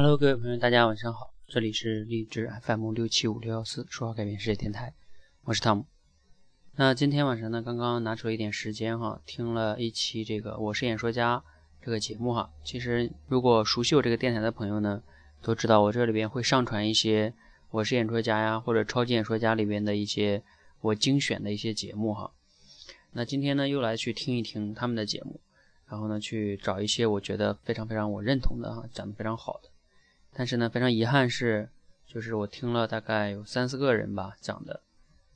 [0.00, 4.94] Hello，各位朋友，大家晚上好，这里是励志 FM 六七五六幺四说话改变世界电台，
[5.42, 5.86] 我是汤姆。
[6.76, 11.38] 那今天晚上呢，刚刚拿出了一点时间哈，听了一期这个《我是演说家》
[11.82, 12.48] 这个节目哈。
[12.62, 15.02] 其实如果熟悉我这个电台的朋友呢，
[15.42, 17.30] 都知道我这里边会上传一些
[17.70, 20.40] 《我是演说家》呀或者《超级演说家》里边的一些
[20.80, 22.30] 我精选的一些节目哈。
[23.10, 25.40] 那今天呢，又来去听一听他们的节目，
[25.88, 29.68] 然后呢，去找一些我觉得非常非常我认同的哈，讲的非常好的。
[30.38, 31.68] 但是呢，非常遗憾是，
[32.06, 34.80] 就是我听了大概有三四个人吧讲的，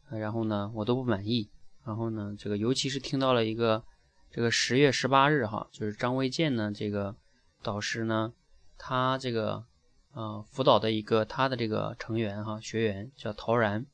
[0.08, 1.50] 然后呢，我都不满意。
[1.84, 3.82] 然后呢，这个尤其是听到了一个，
[4.30, 7.16] 这个十月十八日哈，就是张卫健呢这个
[7.64, 8.32] 导师呢，
[8.78, 9.64] 他这个
[10.12, 13.84] 呃辅导的一个他的这个成员哈学员叫陶然，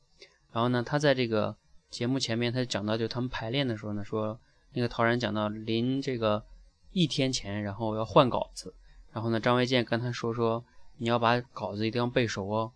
[0.51, 1.57] 然后呢，他在这个
[1.89, 4.39] 节目前面他讲到就他们排练的时候呢，说
[4.73, 6.45] 那个陶然讲到临这个
[6.91, 8.75] 一天前，然后要换稿子，
[9.11, 10.63] 然后呢，张卫健跟他说说。
[10.99, 12.71] 你要把稿子一定要背熟哦，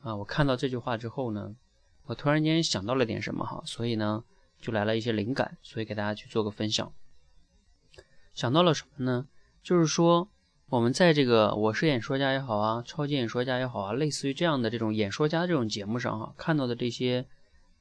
[0.00, 0.16] 啊！
[0.16, 1.54] 我看到这句话之后呢，
[2.06, 4.24] 我突然间想到了点什么哈，所以呢，
[4.58, 6.90] 就来了一些灵感，所以给大家去做个分享。
[8.32, 9.28] 想到了什么呢？
[9.62, 10.28] 就是说，
[10.70, 17.26] 我们在这个我是演说家也好啊，超级演说家也好啊，类似于这样的这种演说家这种节目上哈，看到的这些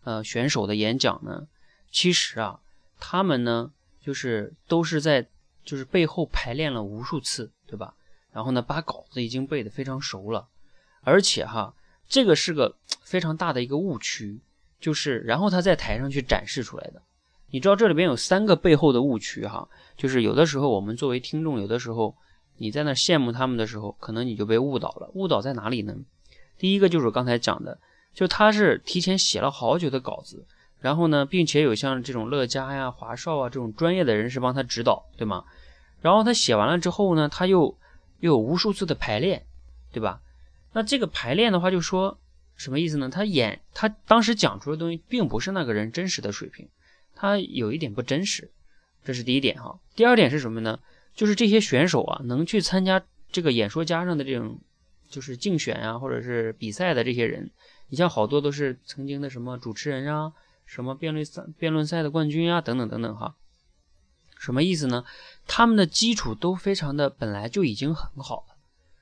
[0.03, 1.47] 呃选手的演讲呢，
[1.89, 2.59] 其实啊，
[2.99, 5.27] 他们呢就是都是在
[5.63, 7.93] 就是背后排练了无数次，对吧？
[8.37, 10.47] 然后呢，把稿子已经背得非常熟了，
[11.01, 11.73] 而且哈，
[12.07, 14.39] 这个是个非常大的一个误区，
[14.79, 17.01] 就是然后他在台上去展示出来的。
[17.49, 22.15] 你知道这里边有三个背后的误区哈，就是有的时候我们作为听众，有的时候
[22.57, 25.09] 你在那羡慕他们的时候，可能你就被误导了。
[25.15, 25.95] 误导在哪里呢？
[26.59, 27.79] 第一个就是我刚才讲的，
[28.13, 30.45] 就他是提前写了好久的稿子，
[30.79, 35.43] 然后呢，并且有像这种乐嘉呀、华少啊这种专业的人士帮他指导，对吗？
[36.01, 37.75] 然后他写完了之后呢，他又。
[38.19, 39.45] 又有无数次的排练，
[39.91, 40.21] 对吧？
[40.73, 42.19] 那这个排练的话，就说
[42.55, 43.09] 什么意思呢？
[43.09, 46.67] 他演他当时讲出的东西，并不是那个人真实的水平，
[47.15, 48.51] 他有一点不真实，
[49.03, 49.79] 这是第一点哈。
[49.95, 50.79] 第二点是什么呢？
[51.15, 54.59] 就是这些选手啊，能去参加这个演说家上的这种
[55.09, 57.49] 就是竞选啊，或者是比赛的这些人，
[57.89, 60.33] 你像好多都是曾经的什么主持人啊，
[60.65, 63.35] 什么辩论赛辩论赛的冠军啊，等等等等哈。
[64.39, 65.03] 什么意思呢？
[65.45, 68.55] 他们的基础都非常的本来就已经很好了，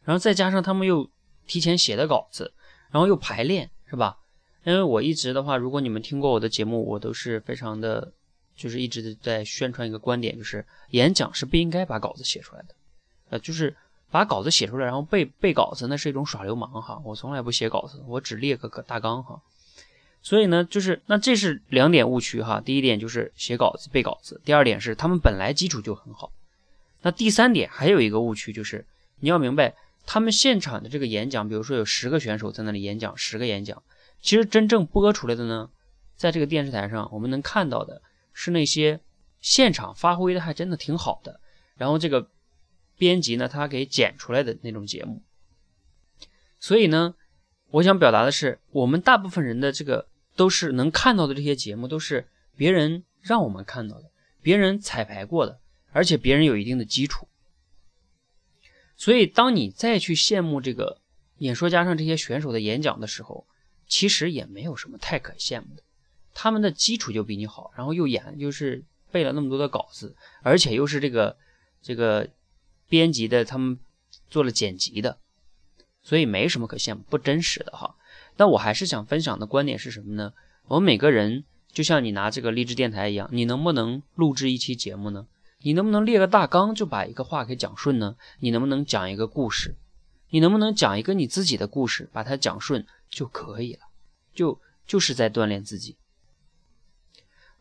[0.04, 1.10] 然后再加上他们又
[1.48, 2.54] 提前写的稿子，
[2.92, 4.18] 然后又排练，是吧？
[4.64, 8.14] 因为我一直的话，如果你们听过我的节目，我都是非常的，
[8.56, 12.76] 就是一直在宣传一个观点，就是演讲是不应该把稿子写出来的，
[13.30, 13.76] 呃，就是
[14.10, 17.02] 把稿子写出来，然后背背稿子，那是一种耍流氓哈。
[17.04, 19.42] 我从来不写稿子，我只列个个大纲哈。
[20.26, 22.60] 所以呢，就是那这是两点误区哈。
[22.60, 26.32] 第一点就是写稿子背稿子，第二点是他们本来基础就很好。
[27.04, 28.88] 那第三点还有一个误区就是
[29.20, 29.76] 你要明白，
[30.08, 33.84] 他们现场的这个演讲，比如说有十个选手在那里演讲，十个演讲，
[34.20, 35.70] 其实真正播出来的呢，
[36.16, 38.02] 在这个电视台上我们能看到的
[38.34, 39.00] 是那些
[39.42, 41.40] 现场发挥的还真的挺好的，
[41.78, 42.28] 然后这个
[42.98, 45.22] 编辑呢他给剪出来的那种节目。
[46.60, 47.14] 所以呢，
[47.70, 50.08] 我想表达的是，我们大部分人的这个。
[50.36, 55.60] 都是能看到的这些节目，都是别人让我们看到的，别人彩排过的，
[55.92, 57.28] 而且别人有一定的基础。
[58.98, 61.02] 所以，当你再去羡慕这个
[61.40, 63.46] 演说家上这些选手的演讲的时候，
[63.88, 65.84] 其实也没有什么太可羡慕的。
[66.34, 71.38] 他们的基础就比你好，然后又演又是背了那么多的稿子，而且又是这个
[71.82, 72.30] 这个
[72.88, 73.78] 编辑的，他们
[74.30, 75.18] 做了剪辑的，
[76.04, 77.96] 所以没什么可羡慕，不真实的哈。
[78.38, 80.34] 那我还是想分享的观点是什么呢？
[80.68, 85.28] 我们每个人就像你拿这个励志电台一样，你能不能录制一期节目呢？
[85.62, 88.16] 你能不能列个大纲就把一个话给讲顺呢？
[88.40, 89.76] 你能不能讲一个故事？
[90.30, 93.80] 你能不能讲一个你自己的故事，把它讲顺就可以了？
[94.34, 95.96] 就就是在锻炼自己。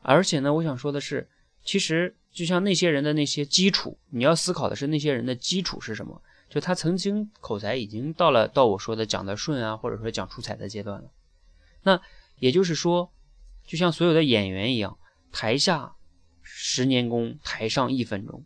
[0.03, 1.29] 而且呢，我想说的是，
[1.65, 6.21] 其实就像那些人的那些基础，你要思考的是那些人的基础是什么？
[6.55, 11.11] 就他曾经口才已经到了到我说的讲的顺啊，或者说讲出彩的阶段了。
[11.83, 12.01] 那
[12.39, 13.11] 也就是说，
[13.67, 14.97] 就像所有的演员一样，
[15.33, 15.97] 台下
[16.43, 18.45] 十年功，台上一分钟。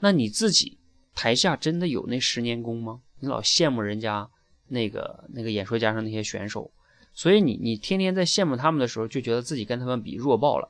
[0.00, 0.80] 那你自己
[1.14, 3.02] 台下真的有那十年功吗？
[3.20, 4.28] 你老羡慕人家
[4.66, 6.72] 那个那个演说家上那些选手，
[7.12, 10.68] 所以你你天天在羡慕他们的时候，就觉得自己跟他们比弱爆了。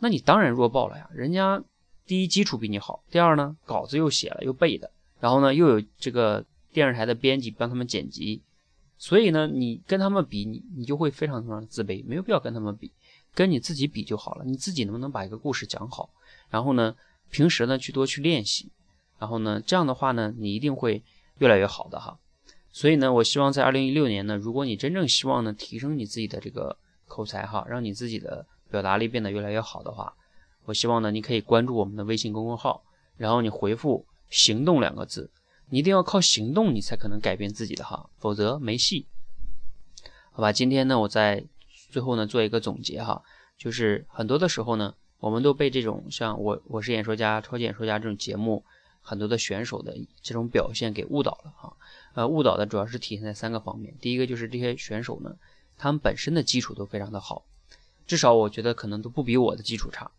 [0.00, 1.08] 那你当然弱爆了呀！
[1.14, 1.64] 人家
[2.04, 4.92] 第一基础比你好，第二呢稿子又写了又背的。
[5.20, 8.42] 然后呢，又有这个电视台的编辑帮他们剪辑，
[8.98, 12.90] 所以呢，你跟他们比，你你就会非常非常自卑，没有必要跟他们比，
[13.34, 14.44] 跟你自己比就好了。
[14.44, 16.10] 你自己能不能把一个故事讲好？
[16.48, 16.94] 然后呢，
[17.30, 18.70] 平时呢去多去练习，
[19.18, 21.02] 然后呢，这样的话呢，你一定会
[21.38, 22.18] 越来越好的哈。
[22.72, 26.76] 所以呢，我希望在二零一六年呢，如果你真正希望呢提升你自己的这个
[27.06, 30.14] 口才哈，让你自己的表达力变得越来越好的话，
[30.64, 32.82] 我希望呢你可以关注我们的微信公众号，
[33.16, 35.30] 然后你回复“行动”两个字，
[35.68, 39.06] 你一定要靠行动，你才可能改变自己的哈，否则没戏。
[40.32, 41.44] 好吧，今天呢，我在
[41.90, 43.22] 最后呢做一个总结哈，
[43.58, 48.64] 就是很多的时候呢，我们都被这种像我我是演说家、超级演说家这种节目。
[49.02, 51.74] 很多的选手的这种表现给误导了哈，
[52.12, 53.96] 呃，误导的主要是体现在三个方面。
[53.98, 55.34] 第一个就是这些选手呢，
[55.78, 57.42] 他们本身的基础都非常的好，
[58.06, 60.10] 至少我觉得可能都不比我的基础差。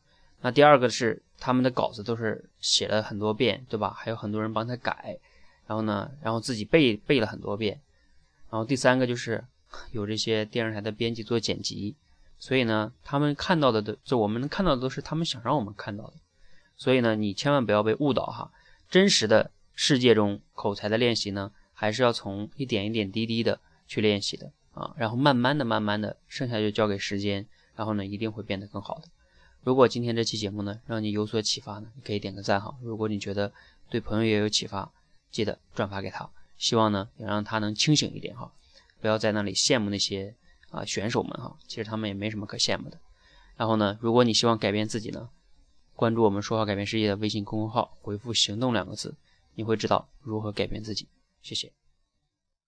[0.42, 3.94] 那第二个是他们的稿子都是写了很多遍，对吧？
[3.96, 5.20] 还有很多人帮他改，
[5.68, 7.80] 然后呢，然后自己背背了很多遍。
[8.50, 9.44] 然后第三个就是
[9.94, 11.96] 有这些电视台的编辑做剪辑，
[12.40, 16.14] 所以呢，他们看到的都就我们能看到的都是他们想让我们看到的。
[16.76, 18.52] 所以呢，你千万不要被误导哈。
[18.90, 27.46] 真实的世界中，口才的练习呢，还是要从一点一点滴滴的去练习的啊，然后慢慢的、慢慢的，剩下就交给时间，
[27.76, 29.08] 然后呢，一定会变得更好的。
[29.64, 32.76] 如果今天这期节目呢，让你有所启发呢，你可以点个赞哈。
[32.82, 33.52] 如果你觉得
[33.90, 34.92] 对朋友也有启发，
[35.32, 36.30] 记得转发给他。
[36.58, 38.52] 希望呢，也让他能清醒一点哈，
[39.00, 40.36] 不要在那里羡慕那些
[40.70, 43.00] 啊选手们哈，其实他们也没什么可羡慕的。
[43.56, 45.30] 然后呢，如果你希望改变自己呢？
[45.94, 49.14] 关注我们“说话改变世界”的微信公众号，回复“行动”两个字，
[49.54, 51.08] 你会知道如何改变自己。
[51.44, 51.72] 谢谢。